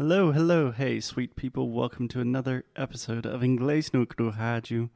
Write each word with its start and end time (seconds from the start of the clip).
Hello, 0.00 0.30
hello, 0.30 0.70
hey, 0.70 1.00
sweet 1.00 1.34
people. 1.34 1.70
Welcome 1.70 2.06
to 2.10 2.20
another 2.20 2.64
episode 2.76 3.26
of 3.26 3.40
Inglês 3.40 3.92
no 3.92 4.06
Rádio. 4.06 4.90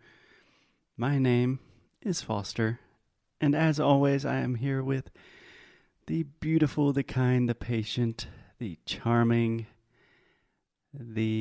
My 0.96 1.18
name 1.18 1.58
is 2.02 2.22
Foster, 2.22 2.78
and 3.40 3.52
as 3.56 3.80
always, 3.80 4.24
I 4.24 4.36
am 4.36 4.54
here 4.54 4.80
with 4.80 5.10
the 6.06 6.22
beautiful, 6.38 6.92
the 6.92 7.02
kind, 7.02 7.48
the 7.48 7.54
patient, 7.56 8.28
the 8.60 8.78
charming, 8.86 9.66
the 10.94 11.32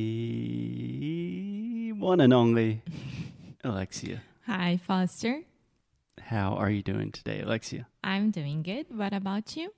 one 1.99 2.19
and 2.19 2.33
only 2.33 2.81
Alexia. 3.63 4.23
Hi, 4.47 4.77
Foster. 4.77 5.41
How 6.19 6.55
are 6.55 6.71
you 6.71 6.81
doing 6.81 7.11
today, 7.11 7.41
Alexia? 7.41 7.85
I'm 8.03 8.31
doing 8.31 8.63
good. 8.63 8.87
What 8.89 9.13
about 9.13 9.55
you? 9.55 9.71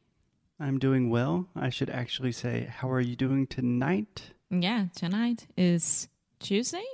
I'm 0.59 0.79
doing 0.79 1.09
well. 1.09 1.47
I 1.55 1.69
should 1.69 1.89
actually 1.89 2.31
say, 2.31 2.69
how 2.71 2.89
are 2.89 2.99
you 2.99 3.15
doing 3.15 3.47
tonight? 3.47 4.31
Yeah, 4.49 4.87
tonight 4.95 5.47
is 5.57 6.07
Tuesday, 6.39 6.85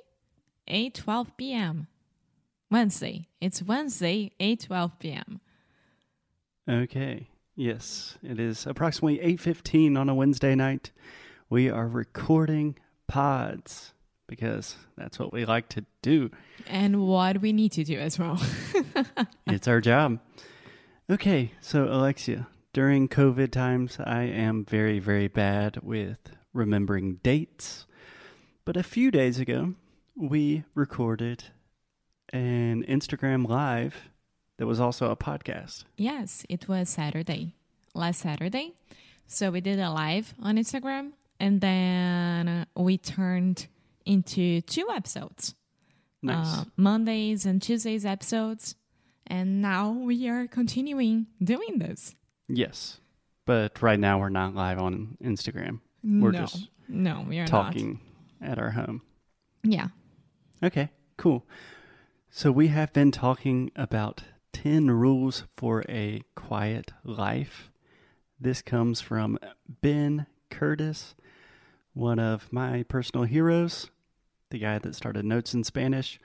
8:12 0.67 1.27
p.m. 1.38 1.88
Wednesday. 2.72 3.27
It's 3.41 3.62
Wednesday, 3.62 4.31
8:12 4.40 4.91
p.m. 5.00 5.41
Okay. 6.70 7.27
Yes, 7.55 8.17
it 8.23 8.40
is 8.40 8.66
approximately 8.66 9.20
8:15 9.36 9.98
on 9.98 10.08
a 10.08 10.16
Wednesday 10.16 10.55
night. 10.55 10.91
We 11.50 11.70
are 11.70 11.88
recording 11.88 12.78
pods 13.08 13.94
because 14.28 14.78
that's 14.95 15.20
what 15.20 15.34
we 15.34 15.44
like 15.44 15.67
to 15.70 15.86
do. 16.02 16.30
And 16.67 17.08
what 17.08 17.41
we 17.41 17.52
need 17.52 17.73
to 17.73 17.84
do 17.84 17.98
as 18.00 18.17
well. 18.17 18.41
it's 19.48 19.67
our 19.67 19.81
job. 19.81 20.20
Okay, 21.09 21.52
so 21.59 21.86
Alexia, 21.86 22.48
during 22.73 23.08
COVID 23.08 23.52
times, 23.52 23.98
I 24.04 24.23
am 24.23 24.66
very, 24.66 25.00
very 25.00 25.28
bad 25.28 25.78
with 25.82 26.18
remembering 26.54 27.16
dates. 27.23 27.86
But 28.66 28.78
a 28.78 28.84
few 28.84 29.12
days 29.12 29.40
ago, 29.40 29.73
we 30.16 30.64
recorded 30.75 31.45
an 32.31 32.84
Instagram 32.84 33.47
live 33.47 34.09
that 34.58 34.67
was 34.67 34.80
also 34.80 35.09
a 35.09 35.16
podcast. 35.16 35.86
yes, 35.97 36.45
it 36.50 36.67
was 36.67 36.90
Saturday, 36.90 37.56
last 37.95 38.20
Saturday. 38.20 38.73
So 39.25 39.52
we 39.52 39.62
did 39.62 39.80
a 39.80 39.90
live 39.90 40.34
on 40.42 40.58
Instagram 40.58 41.12
and 41.40 41.62
then 41.62 42.47
uh, 42.47 42.66
we 42.75 42.97
turned 42.97 43.67
into 44.06 44.62
two 44.62 44.88
episodes. 44.94 45.56
Nice. 46.22 46.59
uh, 46.59 46.64
Mondays 46.75 47.45
and 47.45 47.62
Tuesdays 47.62 48.06
episodes. 48.06 48.75
And 49.25 49.62
now 49.62 49.92
we 49.92 50.28
are 50.28 50.47
continuing 50.47 51.28
doing 51.42 51.78
this. 51.80 52.16
Yes. 52.50 53.00
But 53.45 53.81
right 53.81 54.00
now, 54.00 54.19
we're 54.19 54.30
not 54.30 54.53
live 54.53 54.80
on 54.80 55.17
Instagram. 55.23 55.80
We're 56.03 56.31
no, 56.31 56.39
just 56.39 56.69
no, 56.88 57.25
we 57.28 57.39
are 57.39 57.47
talking 57.47 58.00
at 58.41 58.59
our 58.59 58.72
home. 58.72 59.02
Yeah. 59.64 59.88
Okay, 60.64 60.89
cool. 61.17 61.45
So 62.30 62.52
we 62.52 62.67
have 62.67 62.94
been 62.94 63.11
talking 63.11 63.72
about 63.75 64.23
10 64.53 64.91
rules 64.91 65.45
for 65.58 65.83
a 65.89 66.22
quiet 66.36 66.91
life. 67.03 67.72
This 68.39 68.61
comes 68.61 69.02
from 69.02 69.39
Ben 69.67 70.28
Curtis, 70.50 71.16
one 71.94 72.19
of 72.19 72.52
my 72.52 72.84
personal 72.84 73.25
heroes, 73.25 73.89
the 74.50 74.59
guy 74.59 74.80
that 74.80 74.95
started 74.95 75.25
Notes 75.25 75.53
in 75.53 75.63
Spanish. 75.63 76.19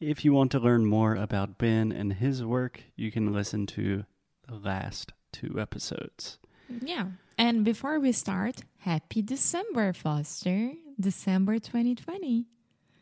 If 0.00 0.24
you 0.24 0.32
want 0.32 0.50
to 0.52 0.58
learn 0.58 0.86
more 0.86 1.14
about 1.14 1.58
Ben 1.58 1.92
and 1.92 2.14
his 2.14 2.44
work, 2.44 2.82
you 2.96 3.10
can 3.10 3.32
listen 3.32 3.66
to 3.66 4.04
the 4.48 4.54
last 4.54 5.12
two 5.32 5.58
episodes. 5.58 6.38
Yeah. 6.82 7.06
And 7.38 7.64
before 7.64 7.98
we 7.98 8.12
start, 8.12 8.62
happy 8.78 9.22
December, 9.22 9.92
Foster. 9.92 10.72
December 10.98 11.58
2020. 11.58 12.44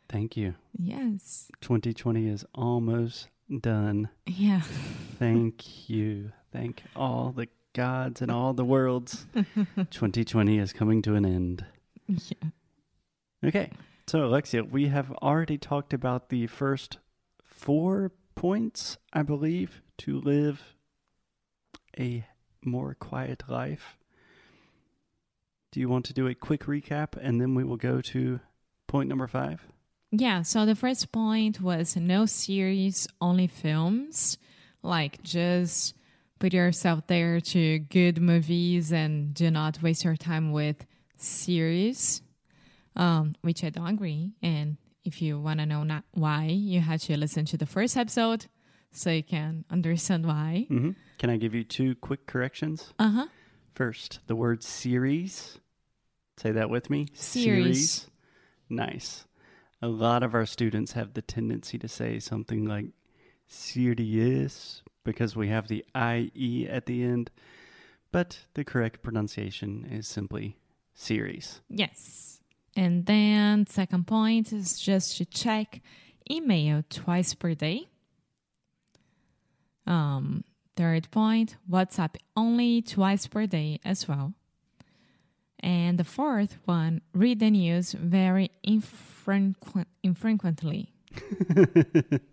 Thank 0.09 0.37
you. 0.37 0.55
Yes. 0.79 1.51
2020 1.61 2.29
is 2.29 2.45
almost 2.55 3.29
done. 3.61 4.09
Yeah. 4.27 4.61
Thank 5.19 5.89
you. 5.91 6.33
Thank 6.53 6.83
all 6.95 7.33
the 7.37 7.49
gods 7.75 8.23
and 8.23 8.31
all 8.31 8.55
the 8.55 8.65
worlds. 8.65 9.27
2020 9.91 10.59
is 10.59 10.73
coming 10.73 11.03
to 11.03 11.15
an 11.15 11.27
end. 11.27 11.65
yeah. 12.07 12.49
Okay. 13.45 13.71
So, 14.07 14.25
Alexia, 14.25 14.65
we 14.65 14.87
have 14.89 15.11
already 15.23 15.59
talked 15.59 15.93
about 15.93 16.29
the 16.31 16.47
first 16.47 16.99
four 17.45 18.13
points, 18.35 18.97
I 19.13 19.23
believe, 19.23 19.83
to 19.99 20.21
live 20.21 20.75
a 21.99 22.25
more 22.65 22.95
quiet 22.95 23.45
life. 23.49 23.97
Do 25.73 25.81
you 25.81 25.89
want 25.89 26.07
to 26.07 26.15
do 26.15 26.27
a 26.27 26.35
quick 26.35 26.65
recap 26.65 27.17
and 27.21 27.41
then 27.41 27.55
we 27.55 27.65
will 27.65 27.77
go 27.77 28.01
to 28.01 28.41
point 28.87 29.09
number 29.09 29.27
five? 29.27 29.67
Yeah. 30.11 30.43
So 30.43 30.65
the 30.65 30.75
first 30.75 31.13
point 31.13 31.61
was 31.61 31.97
no 31.97 32.25
series, 32.27 33.07
only 33.21 33.47
films. 33.47 34.39
Like 34.83 35.23
just 35.23 35.95
put 36.39 36.55
yourself 36.55 37.07
there 37.07 37.41
to 37.41 37.79
good 37.81 38.21
movies 38.21 38.93
and 38.93 39.35
do 39.35 39.51
not 39.51 39.83
waste 39.83 40.05
your 40.05 40.17
time 40.17 40.53
with 40.53 40.87
series, 41.17 42.23
um, 42.97 43.35
which 43.43 43.65
I 43.65 43.71
don't 43.71 43.89
agree. 43.89 44.33
And 44.43 44.79
if 45.05 45.21
you 45.21 45.39
want 45.39 45.61
to 45.61 45.67
know 45.67 45.85
why, 46.13 46.45
you 46.45 46.81
have 46.81 47.01
to 47.03 47.19
listen 47.19 47.45
to 47.47 47.57
the 47.57 47.67
first 47.67 47.97
episode 47.97 48.47
so 48.93 49.11
you 49.11 49.23
can 49.23 49.65
understand 49.71 50.27
why. 50.27 50.67
Mm-hmm. 50.71 50.91
Can 51.19 51.31
I 51.31 51.37
give 51.37 51.55
you 51.55 51.65
two 51.65 51.95
quick 51.97 52.27
corrections? 52.27 52.93
Uh 52.99 53.11
huh. 53.11 53.27
First, 53.75 54.21
the 54.27 54.37
word 54.37 54.63
series. 54.63 55.59
Say 56.37 56.53
that 56.53 56.71
with 56.71 56.91
me. 56.91 57.09
Series. 57.15 58.09
Nice. 58.69 59.25
A 59.81 59.89
lot 59.89 60.23
of 60.23 60.35
our 60.35 60.47
students 60.47 60.93
have 60.93 61.15
the 61.15 61.23
tendency 61.23 61.79
to 61.79 61.89
say 61.89 62.19
something 62.19 62.65
like 62.65 62.87
serious 63.47 64.83
because 65.05 65.35
we 65.37 65.49
have 65.49 65.69
the 65.69 65.85
IE 65.97 66.67
at 66.69 66.87
the 66.87 67.03
end, 67.03 67.31
but 68.13 68.41
the 68.55 68.65
correct 68.65 69.03
pronunciation 69.03 69.89
is 69.91 70.07
simply 70.07 70.59
series. 70.95 71.61
Yes. 71.69 72.41
And 72.77 73.07
then 73.07 73.67
second 73.67 74.07
point 74.07 74.53
is 74.53 74.79
just 74.79 75.17
to 75.17 75.25
check 75.25 75.81
email 76.31 76.85
twice 76.91 77.35
per 77.35 77.55
day. 77.55 77.89
Um, 79.89 80.45
third 80.77 81.11
point, 81.11 81.57
WhatsApp 81.69 82.17
only 82.37 82.83
twice 82.83 83.27
per 83.27 83.47
day 83.47 83.81
as 83.85 84.07
well. 84.07 84.35
And 85.61 85.99
the 85.99 86.05
fourth 86.05 86.59
one, 86.67 87.01
read 87.13 87.41
the 87.41 87.51
news 87.51 87.93
very 87.93 88.53
infrequent, 88.63 89.89
infrequently. 90.05 90.93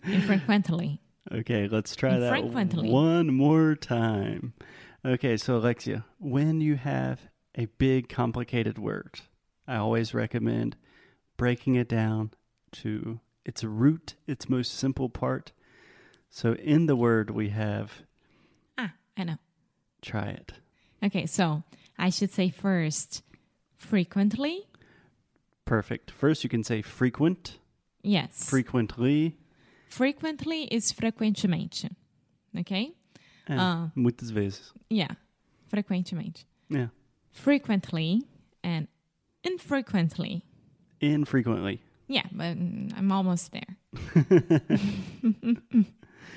infrequently. 0.04 1.02
Okay, 1.32 1.68
let's 1.68 1.96
try 1.96 2.20
that 2.20 2.44
one 2.44 3.34
more 3.34 3.74
time. 3.74 4.54
Okay, 5.04 5.38
so 5.38 5.58
Alexia, 5.58 6.06
when 6.20 6.62
you 6.62 6.76
have 6.76 7.22
a 7.56 7.66
big 7.66 8.10
complicated 8.10 8.78
word, 8.78 9.22
I 9.68 9.78
always 9.78 10.14
recommend 10.14 10.76
breaking 11.38 11.76
it 11.76 11.90
down 11.90 12.32
to 12.74 13.22
its 13.44 13.64
root, 13.64 14.16
its 14.28 14.50
most 14.50 14.74
simple 14.74 15.10
part. 15.10 15.52
So 16.30 16.54
in 16.54 16.86
the 16.88 16.96
word 16.96 17.30
we 17.30 17.50
have 17.50 17.92
Ah, 18.78 18.94
I 19.18 19.24
know. 19.24 19.38
try 20.02 20.28
it. 20.30 20.54
Okay, 21.04 21.26
so 21.26 21.64
I 21.98 22.10
should 22.10 22.32
say 22.32 22.50
first, 22.50 23.22
frequently. 23.78 24.68
Perfect. 25.66 26.12
First 26.12 26.44
you 26.44 26.50
can 26.50 26.64
say 26.64 26.82
frequent, 26.82 27.58
Yes. 28.04 28.50
frequently, 28.50 29.38
frequently 29.90 30.64
is 30.66 30.92
frequentemente. 30.94 31.90
Okay? 32.58 32.94
and 33.48 33.60
Ah. 33.60 33.92
muitas 33.96 34.32
vezes. 34.32 34.74
Yeah. 34.90 35.12
Frequentemente. 35.72 36.46
Yeah. 36.70 36.88
Frequently 37.32 38.24
and 38.64 38.88
infrequently. 39.44 40.44
Infrequently. 41.00 41.82
Yeah, 42.08 42.26
but 42.32 42.58
mm, 42.58 42.92
I'm 42.98 43.12
almost 43.12 43.52
there. 43.52 43.78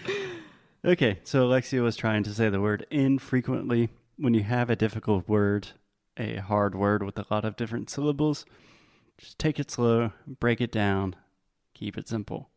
Okay, 0.84 1.18
so 1.24 1.44
Alexia 1.44 1.82
was 1.82 1.96
trying 1.96 2.22
to 2.22 2.32
say 2.32 2.48
the 2.48 2.60
word 2.60 2.86
infrequently. 2.88 3.90
When 4.16 4.32
you 4.32 4.44
have 4.44 4.70
a 4.70 4.76
difficult 4.76 5.28
word, 5.28 5.68
a 6.16 6.36
hard 6.36 6.76
word 6.76 7.02
with 7.02 7.18
a 7.18 7.26
lot 7.30 7.44
of 7.44 7.56
different 7.56 7.90
syllables, 7.90 8.46
just 9.18 9.38
take 9.40 9.58
it 9.58 9.72
slow, 9.72 10.12
break 10.38 10.60
it 10.60 10.70
down, 10.70 11.16
keep 11.74 11.98
it 11.98 12.08
simple. 12.08 12.50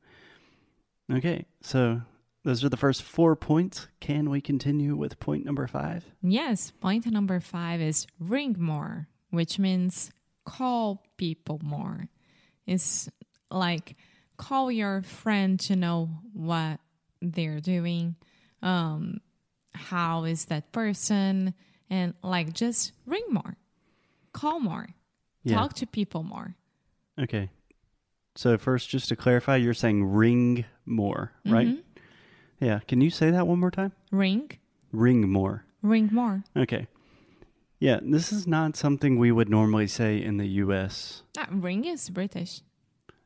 Okay, 1.11 1.45
so 1.61 2.01
those 2.43 2.63
are 2.63 2.69
the 2.69 2.77
first 2.77 3.01
four 3.01 3.35
points. 3.35 3.87
Can 3.99 4.29
we 4.29 4.39
continue 4.39 4.95
with 4.95 5.19
point 5.19 5.43
number 5.43 5.65
five? 5.65 6.05
Yes, 6.21 6.71
point 6.71 7.07
number 7.07 7.39
five 7.39 7.81
is 7.81 8.05
ring 8.19 8.55
more, 8.59 9.07
which 9.31 9.57
means 9.57 10.11
call 10.45 11.03
people 11.17 11.59
more. 11.63 12.07
It's 12.67 13.09
like 13.49 13.95
call 14.37 14.71
your 14.71 15.01
friend 15.01 15.59
to 15.61 15.75
know 15.75 16.09
what 16.33 16.79
they're 17.21 17.59
doing, 17.59 18.15
um, 18.61 19.21
how 19.73 20.23
is 20.25 20.45
that 20.45 20.71
person, 20.71 21.53
and 21.89 22.13
like 22.23 22.53
just 22.53 22.91
ring 23.05 23.23
more, 23.29 23.57
call 24.33 24.59
more. 24.59 24.87
Yeah. 25.43 25.55
Talk 25.55 25.73
to 25.75 25.87
people 25.87 26.23
more. 26.23 26.55
Okay. 27.19 27.49
So 28.35 28.57
first, 28.57 28.89
just 28.89 29.09
to 29.09 29.15
clarify, 29.15 29.57
you're 29.57 29.73
saying 29.73 30.03
ring 30.05 30.65
more, 30.85 31.31
right? 31.45 31.67
Mhm. 31.67 31.81
Yeah. 32.59 32.79
Can 32.87 33.01
you 33.01 33.09
say 33.09 33.31
that 33.31 33.47
one 33.47 33.59
more 33.59 33.71
time? 33.71 33.91
Ring, 34.11 34.51
Ring 34.91 35.29
more. 35.29 35.65
ring 35.81 36.09
more. 36.11 36.43
Okay. 36.55 36.87
Yeah, 37.79 37.99
this 38.03 38.31
is 38.31 38.45
not 38.45 38.75
something 38.77 39.17
we 39.17 39.31
would 39.31 39.49
normally 39.49 39.87
say 39.87 40.21
in 40.21 40.37
the 40.37 40.45
U.S. 40.63 41.23
Ah, 41.37 41.47
ring 41.49 41.85
is 41.85 42.09
British. 42.11 42.61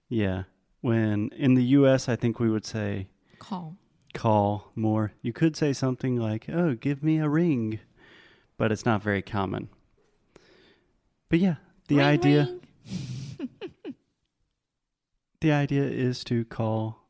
Yeah. 0.08 0.44
When 0.80 1.30
in 1.36 1.56
the 1.56 1.64
U.S., 1.80 2.08
I 2.08 2.16
think 2.16 2.40
we 2.40 2.50
would 2.50 2.66
say 2.66 3.08
Call. 3.40 3.76
Call 4.16 4.72
more. 4.76 5.12
You 5.22 5.32
could 5.34 5.56
say 5.56 5.74
something 5.74 6.16
like, 6.18 6.48
oh, 6.50 6.74
give 6.74 7.04
me 7.04 7.20
a 7.20 7.30
ring, 7.30 7.80
but 8.58 8.72
it's 8.72 8.86
not 8.86 9.04
very 9.04 9.22
common. 9.22 9.70
But 11.30 11.40
yeah, 11.40 11.56
the 11.90 11.98
Ring, 11.98 12.06
idea 12.06 12.58
ring. 12.88 13.50
the 15.42 15.52
idea 15.52 15.84
is 15.84 16.24
to 16.26 16.46
call 16.46 17.08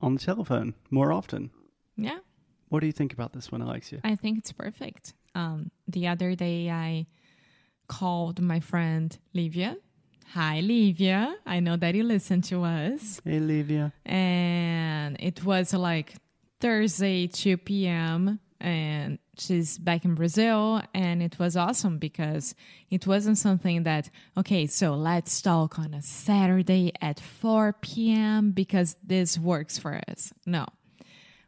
on 0.00 0.14
the 0.14 0.20
telephone 0.20 0.74
more 0.90 1.12
often. 1.12 1.50
Yeah, 1.96 2.18
What 2.68 2.80
do 2.80 2.86
you 2.86 2.92
think 2.92 3.12
about 3.12 3.32
this 3.32 3.52
one, 3.52 3.62
Alexia? 3.62 4.00
I 4.04 4.16
think 4.16 4.38
it's 4.38 4.52
perfect. 4.52 5.14
Um, 5.34 5.70
the 5.88 6.08
other 6.08 6.34
day 6.34 6.70
I 6.70 7.06
called 7.88 8.40
my 8.40 8.60
friend 8.60 9.16
Livia. 9.32 9.76
Hi, 10.32 10.60
Livia. 10.60 11.36
I 11.46 11.60
know 11.60 11.76
that 11.76 11.94
you 11.94 12.02
listen 12.02 12.40
to 12.42 12.64
us. 12.64 13.20
Hey, 13.24 13.38
Livia. 13.40 13.92
and 14.06 15.16
it 15.20 15.44
was 15.44 15.72
like 15.74 16.14
Thursday, 16.64 17.26
2 17.26 17.58
p.m. 17.58 18.40
And 18.58 19.18
she's 19.36 19.76
back 19.76 20.06
in 20.06 20.14
Brazil, 20.14 20.80
and 20.94 21.22
it 21.22 21.38
was 21.38 21.58
awesome 21.58 21.98
because 21.98 22.54
it 22.88 23.06
wasn't 23.06 23.36
something 23.36 23.82
that, 23.82 24.08
okay, 24.38 24.66
so 24.66 24.94
let's 24.94 25.42
talk 25.42 25.78
on 25.78 25.92
a 25.92 26.00
Saturday 26.00 26.90
at 27.02 27.20
4 27.20 27.74
p.m. 27.82 28.52
because 28.52 28.96
this 29.04 29.38
works 29.38 29.76
for 29.76 30.00
us. 30.08 30.32
No, 30.46 30.64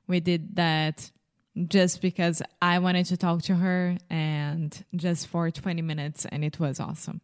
we 0.06 0.20
did 0.20 0.56
that 0.56 1.10
just 1.66 2.02
because 2.02 2.42
I 2.60 2.78
wanted 2.80 3.06
to 3.06 3.16
talk 3.16 3.40
to 3.44 3.54
her 3.54 3.96
and 4.10 4.84
just 4.94 5.28
for 5.28 5.50
20 5.50 5.80
minutes, 5.80 6.26
and 6.26 6.44
it 6.44 6.60
was 6.60 6.78
awesome. 6.78 7.22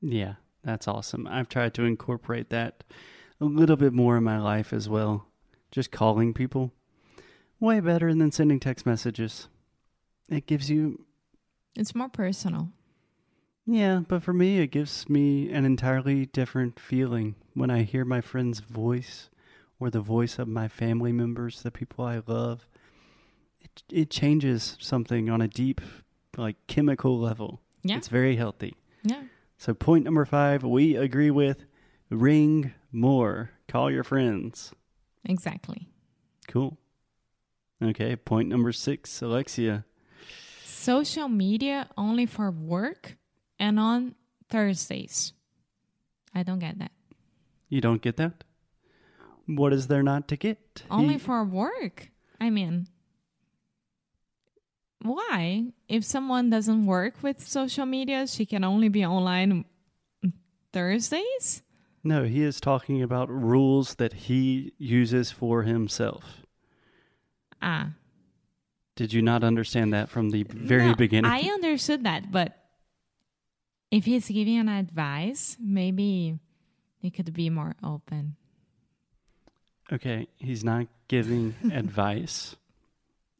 Yeah, 0.00 0.36
that's 0.64 0.88
awesome. 0.88 1.26
I've 1.26 1.50
tried 1.50 1.74
to 1.74 1.82
incorporate 1.82 2.48
that 2.48 2.82
a 3.42 3.44
little 3.44 3.76
bit 3.76 3.92
more 3.92 4.16
in 4.16 4.24
my 4.24 4.38
life 4.38 4.72
as 4.72 4.88
well. 4.88 5.26
Just 5.70 5.92
calling 5.92 6.32
people. 6.32 6.72
Way 7.60 7.80
better 7.80 8.14
than 8.14 8.30
sending 8.32 8.60
text 8.60 8.86
messages. 8.86 9.48
It 10.28 10.46
gives 10.46 10.70
you, 10.70 11.04
It's 11.74 11.94
more 11.94 12.08
personal. 12.08 12.68
yeah, 13.66 14.00
but 14.06 14.22
for 14.22 14.32
me, 14.32 14.58
it 14.58 14.68
gives 14.70 15.08
me 15.08 15.50
an 15.50 15.64
entirely 15.64 16.26
different 16.26 16.78
feeling 16.78 17.34
when 17.54 17.70
I 17.70 17.82
hear 17.82 18.04
my 18.04 18.20
friend's 18.20 18.60
voice 18.60 19.30
or 19.80 19.90
the 19.90 20.00
voice 20.00 20.38
of 20.38 20.48
my 20.48 20.68
family 20.68 21.12
members, 21.12 21.62
the 21.62 21.70
people 21.70 22.04
I 22.04 22.22
love. 22.26 22.68
It, 23.60 23.82
it 23.90 24.10
changes 24.10 24.76
something 24.80 25.28
on 25.30 25.40
a 25.40 25.48
deep, 25.48 25.80
like, 26.36 26.56
chemical 26.66 27.18
level. 27.18 27.60
Yeah. 27.82 27.96
It's 27.96 28.08
very 28.08 28.36
healthy. 28.36 28.74
Yeah. 29.02 29.22
So, 29.56 29.74
point 29.74 30.04
number 30.04 30.24
five, 30.24 30.62
we 30.62 30.94
agree 30.96 31.30
with 31.30 31.64
ring 32.10 32.72
more. 32.92 33.50
Call 33.66 33.90
your 33.90 34.04
friends. 34.04 34.72
Exactly. 35.24 35.88
Cool. 36.48 36.76
Okay, 37.82 38.16
point 38.16 38.48
number 38.48 38.72
six, 38.72 39.22
Alexia. 39.22 39.84
Social 40.64 41.28
media 41.28 41.88
only 41.96 42.26
for 42.26 42.50
work 42.50 43.16
and 43.58 43.78
on 43.78 44.14
Thursdays. 44.48 45.32
I 46.34 46.42
don't 46.42 46.58
get 46.58 46.78
that. 46.78 46.92
You 47.68 47.80
don't 47.80 48.02
get 48.02 48.16
that? 48.16 48.44
What 49.46 49.72
is 49.72 49.86
there 49.86 50.02
not 50.02 50.28
to 50.28 50.36
get? 50.36 50.82
Only 50.90 51.14
He- 51.14 51.18
for 51.18 51.44
work? 51.44 52.10
I 52.40 52.50
mean, 52.50 52.88
why? 55.02 55.72
If 55.88 56.04
someone 56.04 56.50
doesn't 56.50 56.86
work 56.86 57.22
with 57.22 57.46
social 57.46 57.86
media, 57.86 58.26
she 58.26 58.44
can 58.46 58.64
only 58.64 58.88
be 58.88 59.04
online 59.04 59.64
Thursdays? 60.72 61.62
no, 62.04 62.24
he 62.24 62.42
is 62.42 62.60
talking 62.60 63.02
about 63.02 63.28
rules 63.28 63.96
that 63.96 64.12
he 64.28 64.72
uses 64.78 65.30
for 65.30 65.64
himself. 65.64 66.42
Ah. 67.60 67.90
Did 68.96 69.12
you 69.12 69.22
not 69.22 69.44
understand 69.44 69.92
that 69.92 70.08
from 70.08 70.30
the 70.30 70.42
very 70.44 70.86
No, 70.88 70.94
beginning? 70.94 71.30
I 71.30 71.40
understood 71.42 72.04
that, 72.04 72.32
but 72.32 72.56
if 73.90 74.04
he's 74.04 74.28
giving 74.28 74.58
an 74.58 74.68
advice, 74.68 75.56
maybe 75.60 76.38
he 76.98 77.10
could 77.10 77.32
be 77.32 77.48
more 77.48 77.74
open. 77.82 78.36
Okay, 79.92 80.28
he's 80.36 80.64
not 80.64 80.86
giving 81.06 81.54
advice. 81.72 82.56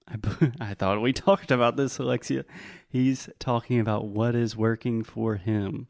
I 0.60 0.74
thought 0.74 1.02
we 1.02 1.12
talked 1.12 1.50
about 1.50 1.76
this, 1.76 1.98
Alexia. 1.98 2.44
He's 2.88 3.28
talking 3.38 3.78
about 3.78 4.06
what 4.06 4.34
is 4.34 4.56
working 4.56 5.02
for 5.04 5.36
him. 5.36 5.88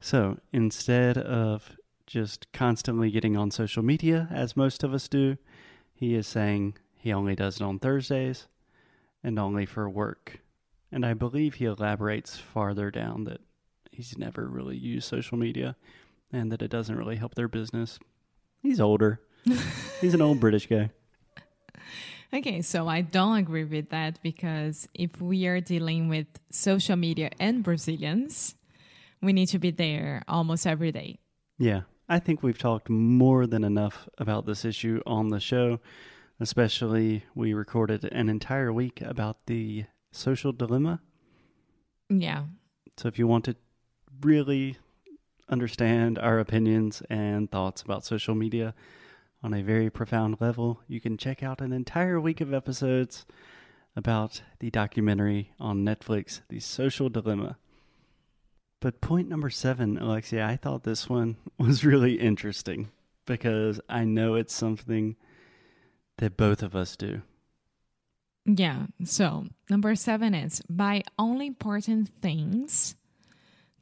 So 0.00 0.38
instead 0.52 1.16
of 1.18 1.76
just 2.06 2.50
constantly 2.52 3.10
getting 3.10 3.36
on 3.36 3.50
social 3.52 3.84
media, 3.84 4.26
as 4.32 4.56
most 4.56 4.82
of 4.82 4.92
us 4.92 5.06
do, 5.06 5.36
he 5.92 6.14
is 6.14 6.26
saying 6.26 6.74
he 7.00 7.12
only 7.12 7.34
does 7.34 7.56
it 7.56 7.62
on 7.62 7.78
Thursdays 7.78 8.46
and 9.24 9.38
only 9.38 9.64
for 9.64 9.88
work. 9.88 10.40
And 10.92 11.06
I 11.06 11.14
believe 11.14 11.54
he 11.54 11.64
elaborates 11.64 12.36
farther 12.36 12.90
down 12.90 13.24
that 13.24 13.40
he's 13.90 14.18
never 14.18 14.46
really 14.46 14.76
used 14.76 15.08
social 15.08 15.38
media 15.38 15.76
and 16.30 16.52
that 16.52 16.60
it 16.60 16.70
doesn't 16.70 16.96
really 16.96 17.16
help 17.16 17.34
their 17.34 17.48
business. 17.48 17.98
He's 18.62 18.80
older. 18.80 19.20
He's 20.02 20.12
an 20.12 20.20
old 20.20 20.38
British 20.38 20.66
guy. 20.66 20.90
Okay, 22.32 22.60
so 22.60 22.86
I 22.86 23.00
don't 23.00 23.38
agree 23.38 23.64
with 23.64 23.88
that 23.88 24.22
because 24.22 24.86
if 24.92 25.20
we 25.20 25.46
are 25.46 25.60
dealing 25.60 26.10
with 26.10 26.26
social 26.50 26.96
media 26.96 27.30
and 27.40 27.64
Brazilians, 27.64 28.54
we 29.22 29.32
need 29.32 29.46
to 29.46 29.58
be 29.58 29.70
there 29.70 30.22
almost 30.28 30.66
every 30.66 30.92
day. 30.92 31.18
Yeah, 31.58 31.82
I 32.08 32.18
think 32.18 32.42
we've 32.42 32.58
talked 32.58 32.90
more 32.90 33.46
than 33.46 33.64
enough 33.64 34.08
about 34.18 34.44
this 34.44 34.66
issue 34.66 35.00
on 35.06 35.28
the 35.28 35.40
show. 35.40 35.80
Especially, 36.40 37.24
we 37.34 37.52
recorded 37.52 38.04
an 38.04 38.30
entire 38.30 38.72
week 38.72 39.02
about 39.02 39.46
the 39.46 39.84
social 40.10 40.52
dilemma. 40.52 41.00
Yeah. 42.08 42.44
So, 42.96 43.08
if 43.08 43.18
you 43.18 43.26
want 43.26 43.44
to 43.44 43.56
really 44.22 44.78
understand 45.50 46.18
our 46.18 46.38
opinions 46.38 47.02
and 47.10 47.50
thoughts 47.50 47.82
about 47.82 48.06
social 48.06 48.34
media 48.34 48.74
on 49.42 49.52
a 49.52 49.62
very 49.62 49.90
profound 49.90 50.38
level, 50.40 50.80
you 50.88 51.00
can 51.00 51.18
check 51.18 51.42
out 51.42 51.60
an 51.60 51.72
entire 51.72 52.18
week 52.18 52.40
of 52.40 52.54
episodes 52.54 53.26
about 53.94 54.42
the 54.60 54.70
documentary 54.70 55.52
on 55.58 55.84
Netflix, 55.84 56.40
The 56.48 56.60
Social 56.60 57.08
Dilemma. 57.08 57.58
But 58.80 59.02
point 59.02 59.28
number 59.28 59.50
seven, 59.50 59.98
Alexia, 59.98 60.46
I 60.46 60.56
thought 60.56 60.84
this 60.84 61.08
one 61.08 61.36
was 61.58 61.84
really 61.84 62.14
interesting 62.14 62.90
because 63.26 63.78
I 63.88 64.04
know 64.04 64.34
it's 64.36 64.54
something 64.54 65.16
that 66.20 66.36
both 66.36 66.62
of 66.62 66.76
us 66.76 66.96
do. 66.96 67.22
Yeah. 68.46 68.86
So, 69.04 69.46
number 69.68 69.94
seven 69.94 70.34
is 70.34 70.62
buy 70.68 71.02
only 71.18 71.48
important 71.48 72.10
things. 72.22 72.94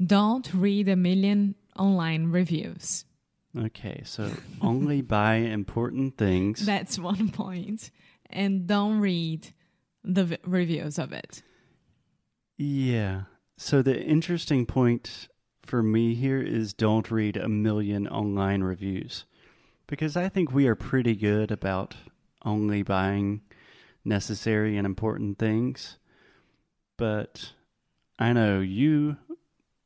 Don't 0.04 0.52
read 0.54 0.88
a 0.88 0.96
million 0.96 1.54
online 1.76 2.30
reviews. 2.30 3.04
Okay, 3.56 4.02
so 4.04 4.30
only 4.60 5.02
buy 5.02 5.36
important 5.36 6.16
things. 6.16 6.64
That's 6.64 6.98
one 6.98 7.30
point. 7.30 7.90
And 8.30 8.66
don't 8.66 9.00
read 9.00 9.52
the 10.04 10.24
v- 10.24 10.38
reviews 10.44 10.98
of 10.98 11.12
it. 11.12 11.42
Yeah. 12.56 13.22
So 13.56 13.82
the 13.82 14.00
interesting 14.00 14.66
point 14.66 15.28
for 15.64 15.82
me 15.82 16.14
here 16.14 16.40
is 16.40 16.72
don't 16.72 17.10
read 17.10 17.36
a 17.36 17.48
million 17.48 18.06
online 18.08 18.62
reviews 18.62 19.24
because 19.86 20.16
I 20.16 20.28
think 20.28 20.52
we 20.52 20.66
are 20.68 20.74
pretty 20.74 21.16
good 21.16 21.50
about 21.50 21.96
only 22.44 22.82
buying 22.82 23.42
necessary 24.04 24.76
and 24.76 24.86
important 24.86 25.38
things. 25.38 25.98
But 26.96 27.52
I 28.18 28.32
know 28.32 28.60
you 28.60 29.16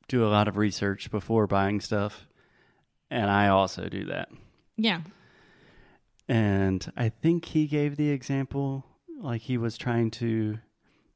do 0.08 0.24
a 0.24 0.28
lot 0.28 0.48
of 0.48 0.56
research 0.56 1.10
before 1.10 1.46
buying 1.46 1.80
stuff, 1.80 2.26
and 3.10 3.30
I 3.30 3.48
also 3.48 3.88
do 3.88 4.06
that. 4.06 4.28
Yeah. 4.76 5.00
And 6.28 6.90
I 6.96 7.08
think 7.08 7.46
he 7.46 7.66
gave 7.66 7.96
the 7.96 8.10
example 8.10 8.86
like 9.20 9.42
he 9.42 9.58
was 9.58 9.76
trying 9.76 10.10
to 10.12 10.58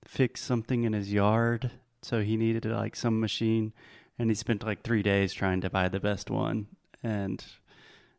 fix 0.04 0.42
something 0.42 0.84
in 0.84 0.92
his 0.92 1.12
yard. 1.12 1.70
So 2.02 2.22
he 2.22 2.36
needed 2.36 2.64
like 2.66 2.94
some 2.94 3.20
machine 3.20 3.72
and 4.18 4.30
he 4.30 4.34
spent 4.34 4.64
like 4.64 4.82
three 4.82 5.02
days 5.02 5.32
trying 5.32 5.60
to 5.62 5.70
buy 5.70 5.88
the 5.88 6.00
best 6.00 6.30
one. 6.30 6.66
And 7.02 7.44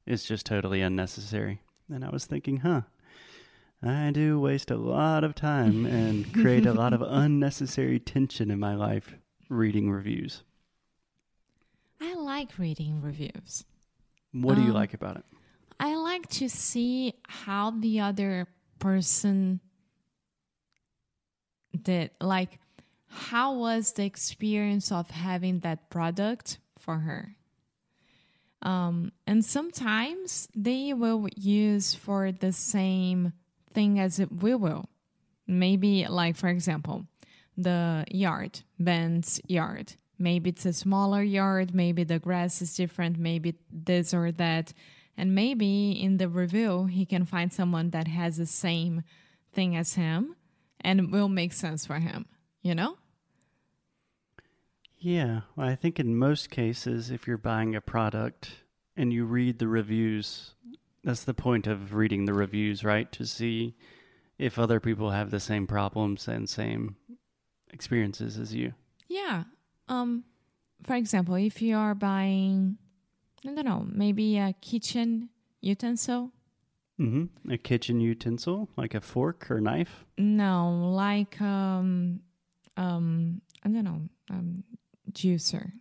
it's 0.05 0.25
just 0.25 0.45
totally 0.45 0.81
unnecessary. 0.81 1.62
And 1.89 2.03
I 2.03 2.09
was 2.09 2.25
thinking, 2.25 2.57
huh, 2.57 2.81
I 3.84 4.12
do 4.12 4.39
waste 4.39 4.72
a 4.72 4.75
lot 4.77 5.24
of 5.24 5.36
time 5.36 5.86
and 5.86 6.34
create 6.34 6.65
a 6.65 6.74
lot 6.74 6.93
of 6.93 7.01
unnecessary 7.07 8.00
tension 8.00 8.50
in 8.50 8.60
my 8.60 8.75
life 8.75 9.15
reading 9.50 9.91
reviews. 9.91 10.43
I 12.01 12.15
like 12.15 12.57
reading 12.57 13.01
reviews. 13.01 13.65
What 14.31 14.55
do 14.55 14.62
you 14.62 14.69
Um, 14.69 14.74
like 14.74 14.93
about 14.93 15.17
it? 15.17 15.25
I 15.79 15.96
like 15.96 16.27
to 16.41 16.50
see 16.50 17.13
how 17.27 17.72
the 17.72 18.00
other 18.01 18.48
person 18.79 19.60
did. 21.79 22.12
Like, 22.19 22.60
how 23.07 23.55
was 23.55 23.93
the 23.93 24.05
experience 24.05 24.91
of 24.91 25.10
having 25.12 25.60
that 25.60 25.89
product 25.89 26.57
for 26.79 26.98
her? 27.00 27.36
Um, 28.63 29.12
and 29.27 29.46
sometimes 29.46 30.48
they 30.55 30.93
will 30.93 31.27
use 31.36 31.93
for 31.93 32.31
the 32.31 32.51
same 32.51 33.34
thing 33.77 34.00
as 34.00 34.19
we 34.41 34.55
will. 34.55 34.89
Maybe, 35.46 36.07
like, 36.07 36.36
for 36.36 36.50
example, 36.50 37.05
the 37.55 38.05
yard, 38.10 38.62
Ben's 38.79 39.39
yard. 39.48 39.93
Maybe 40.17 40.50
it's 40.50 40.65
a 40.65 40.74
smaller 40.74 41.22
yard, 41.22 41.75
maybe 41.75 42.03
the 42.03 42.17
grass 42.17 42.60
is 42.60 42.75
different, 42.75 43.19
maybe 43.19 43.53
this 43.72 44.15
or 44.15 44.31
that. 44.31 44.74
And 45.15 45.36
maybe 45.36 45.91
in 45.91 46.17
the 46.17 46.27
review, 46.27 46.86
he 46.88 47.05
can 47.05 47.24
find 47.25 47.53
someone 47.53 47.91
that 47.91 48.07
has 48.07 48.38
the 48.38 48.48
same 48.48 49.03
thing 49.53 49.75
as 49.75 49.93
him 49.93 50.36
and 50.81 51.12
will 51.12 51.29
make 51.29 51.53
sense 51.53 51.86
for 51.86 52.00
him, 52.00 52.25
you 52.63 52.74
know? 52.74 52.98
Yeah, 54.98 55.41
Well, 55.55 55.69
I 55.69 55.75
think 55.75 56.00
in 56.00 56.17
most 56.17 56.50
cases, 56.50 57.12
if 57.12 57.27
you're 57.27 57.38
buying 57.38 57.75
a 57.75 57.81
product 57.81 58.50
and 58.96 59.13
you 59.13 59.25
read 59.25 59.60
the 59.60 59.67
reviews, 59.67 60.55
that's 61.04 61.24
the 61.24 61.34
point 61.34 61.68
of 61.68 61.94
reading 61.96 62.25
the 62.25 62.34
reviews, 62.34 62.84
right? 62.84 63.12
To 63.13 63.25
see 63.25 63.75
if 64.38 64.60
other 64.60 64.80
people 64.80 65.12
have 65.12 65.32
the 65.32 65.39
same 65.39 65.68
problems 65.68 66.27
and 66.27 66.50
same 66.50 66.96
experiences 67.72 68.38
as 68.38 68.54
you. 68.54 68.74
Yeah. 69.08 69.44
Um, 69.88 70.24
for 70.84 70.96
example, 70.96 71.36
if 71.36 71.62
you 71.62 71.75
are 71.77 71.96
buying, 71.96 72.77
I 73.48 73.54
don't 73.54 73.66
know, 73.66 73.86
maybe 73.89 74.38
a 74.38 74.54
kitchen 74.62 75.30
utensil. 75.62 76.32
Mm-hmm. 77.00 77.51
A 77.51 77.58
kitchen 77.58 78.00
utensil, 78.01 78.70
like 78.75 78.94
a 78.96 79.01
fork 79.01 79.50
or 79.51 79.62
knife. 79.62 80.06
No, 80.18 80.92
like 80.94 81.39
um, 81.39 82.22
um, 82.75 83.42
I 83.63 83.70
don't 83.70 83.84
know, 83.84 84.01
um, 84.32 84.63
juicer. 85.12 85.72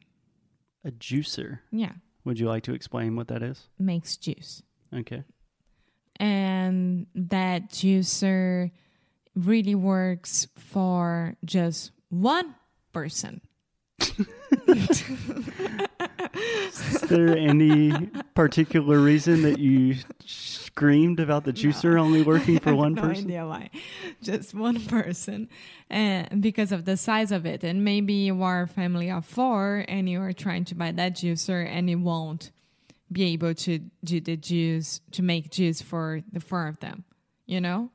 A 0.84 0.90
juicer. 0.92 1.60
Yeah, 1.72 1.92
Would 2.24 2.38
you 2.38 2.46
like 2.48 2.62
to 2.64 2.74
explain 2.74 3.16
what 3.16 3.28
that 3.28 3.42
is? 3.42 3.68
makes 3.78 4.16
juice. 4.16 4.62
Okay. 4.94 5.24
and 6.18 7.06
that 7.14 7.70
juicer 7.70 8.70
really 9.34 9.74
works 9.74 10.46
for 10.56 11.36
just 11.44 11.90
one 12.08 12.54
person. 12.92 13.40
Is 16.78 17.00
there 17.08 17.36
any 17.36 18.06
particular 18.34 18.98
reason 18.98 19.42
that 19.42 19.58
you 19.58 19.96
screamed 20.24 21.20
about 21.20 21.44
the 21.44 21.52
juicer 21.52 21.98
only 22.00 22.22
working 22.22 22.58
for 22.58 22.68
I 22.70 22.72
have 22.72 22.78
one 22.78 22.94
no 22.94 23.02
person? 23.02 23.24
idea 23.26 23.46
why. 23.46 23.70
Just 24.22 24.54
one 24.54 24.80
person, 24.86 25.48
and 25.90 26.42
because 26.42 26.72
of 26.72 26.84
the 26.84 26.96
size 26.96 27.32
of 27.32 27.46
it, 27.46 27.62
and 27.64 27.84
maybe 27.84 28.12
you 28.14 28.42
are 28.42 28.62
a 28.62 28.68
family 28.68 29.10
of 29.10 29.24
four, 29.24 29.84
and 29.88 30.08
you 30.08 30.20
are 30.20 30.32
trying 30.32 30.64
to 30.66 30.74
buy 30.74 30.92
that 30.92 31.14
juicer, 31.16 31.66
and 31.66 31.88
it 31.90 31.96
won't 31.96 32.50
be 33.10 33.24
able 33.32 33.54
to 33.54 33.78
do 34.04 34.20
the 34.20 34.36
juice 34.36 35.00
to 35.12 35.22
make 35.22 35.50
juice 35.50 35.80
for 35.82 36.22
the 36.32 36.40
four 36.40 36.66
of 36.68 36.78
them. 36.80 37.04
You 37.46 37.60
know, 37.60 37.90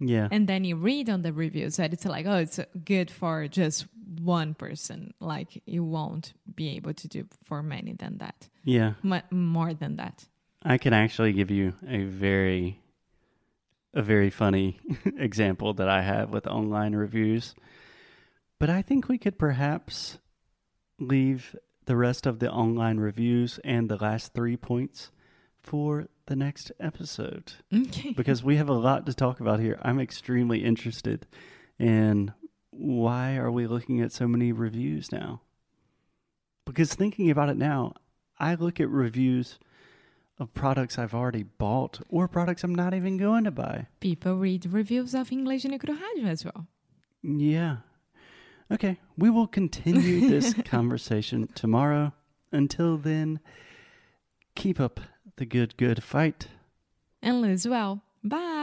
Yeah. 0.00 0.28
and 0.32 0.48
then 0.48 0.64
you 0.64 0.76
read 0.76 1.08
on 1.08 1.22
the 1.22 1.32
reviews 1.32 1.76
that 1.76 1.92
it's 1.92 2.04
like, 2.04 2.26
oh, 2.26 2.38
it's 2.38 2.58
good 2.84 3.10
for 3.10 3.46
just 3.48 3.86
one 4.20 4.54
person. 4.54 5.14
Like 5.20 5.62
you 5.66 5.84
won't 5.84 6.32
be 6.54 6.70
able 6.76 6.94
to 6.94 7.08
do 7.08 7.26
for 7.44 7.62
many 7.62 7.92
than 7.92 8.18
that, 8.18 8.48
Yeah. 8.64 8.94
M- 9.04 9.22
more 9.30 9.74
than 9.74 9.96
that. 9.96 10.26
I 10.62 10.78
can 10.78 10.92
actually 10.92 11.32
give 11.32 11.50
you 11.50 11.74
a 11.86 12.02
very 12.04 12.80
a 13.94 14.02
very 14.02 14.28
funny 14.30 14.78
example 15.16 15.72
that 15.74 15.88
I 15.88 16.02
have 16.02 16.30
with 16.30 16.46
online 16.46 16.94
reviews. 16.94 17.54
But 18.58 18.68
I 18.68 18.82
think 18.82 19.08
we 19.08 19.16
could 19.18 19.38
perhaps 19.38 20.18
leave 20.98 21.54
the 21.86 21.96
rest 21.96 22.26
of 22.26 22.38
the 22.38 22.50
online 22.50 22.98
reviews 22.98 23.58
and 23.64 23.88
the 23.88 23.96
last 23.96 24.34
3 24.34 24.56
points 24.56 25.10
for 25.60 26.06
the 26.26 26.36
next 26.36 26.70
episode 26.80 27.54
Okay. 27.72 28.12
because 28.12 28.42
we 28.44 28.56
have 28.56 28.68
a 28.68 28.72
lot 28.74 29.06
to 29.06 29.14
talk 29.14 29.40
about 29.40 29.60
here. 29.60 29.78
I'm 29.82 29.98
extremely 30.00 30.64
interested 30.64 31.26
in 31.78 32.32
why 32.70 33.36
are 33.36 33.50
we 33.50 33.66
looking 33.66 34.00
at 34.00 34.12
so 34.12 34.26
many 34.28 34.52
reviews 34.52 35.10
now? 35.10 35.40
Because 36.64 36.94
thinking 36.94 37.30
about 37.30 37.48
it 37.48 37.56
now, 37.56 37.94
I 38.38 38.54
look 38.54 38.80
at 38.80 38.88
reviews 38.90 39.58
of 40.38 40.52
products 40.52 40.98
I've 40.98 41.14
already 41.14 41.44
bought 41.44 42.00
or 42.10 42.28
products 42.28 42.62
I'm 42.64 42.74
not 42.74 42.92
even 42.92 43.16
going 43.16 43.44
to 43.44 43.50
buy. 43.50 43.86
People 44.00 44.36
read 44.36 44.66
reviews 44.66 45.14
of 45.14 45.30
Inglês 45.30 45.64
no 45.64 45.78
Rádio 45.78 46.26
as 46.26 46.44
well. 46.44 46.66
Yeah. 47.22 47.76
Okay, 48.72 48.98
we 49.16 49.30
will 49.30 49.46
continue 49.46 50.28
this 50.28 50.54
conversation 50.64 51.48
tomorrow. 51.54 52.12
Until 52.50 52.96
then, 52.96 53.40
keep 54.54 54.80
up 54.80 55.00
the 55.36 55.46
good, 55.46 55.76
good 55.76 56.02
fight. 56.02 56.48
And 57.22 57.40
live 57.42 57.64
well. 57.66 58.02
Bye. 58.24 58.55